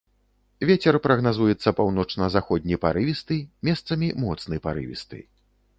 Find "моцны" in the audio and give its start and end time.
4.27-4.55